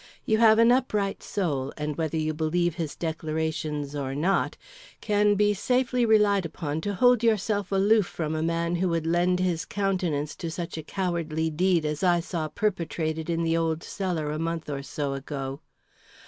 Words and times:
You 0.25 0.39
have 0.39 0.57
an 0.57 0.71
upright 0.71 1.21
soul, 1.21 1.71
and 1.77 1.95
whether 1.95 2.17
you 2.17 2.33
believe 2.33 2.73
his 2.73 2.95
declarations 2.95 3.95
or 3.95 4.15
not, 4.15 4.57
can 4.99 5.35
be 5.35 5.53
safely 5.53 6.07
relied 6.07 6.43
upon 6.43 6.81
to 6.81 6.95
hold 6.95 7.21
yourself 7.23 7.71
aloof 7.71 8.07
from 8.07 8.33
a 8.33 8.41
man 8.41 8.77
who 8.77 8.89
could 8.93 9.05
lend 9.05 9.39
his 9.39 9.63
countenance 9.63 10.35
to 10.37 10.49
such 10.49 10.75
a 10.75 10.81
cowardly 10.81 11.51
deed 11.51 11.85
as 11.85 12.01
I 12.01 12.19
saw 12.19 12.47
perpetrated 12.47 13.29
in 13.29 13.43
the 13.43 13.55
old 13.55 13.83
cellar 13.83 14.31
a 14.31 14.39
month 14.39 14.71
or 14.71 14.81
so 14.81 15.13
ago. 15.13 15.61